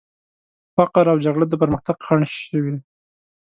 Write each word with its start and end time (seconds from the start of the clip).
فقر 0.75 1.05
او 1.11 1.17
جګړه 1.25 1.45
د 1.49 1.53
پرمختګ 1.61 1.97
خنډ 2.05 2.27
شوي. 2.47 2.75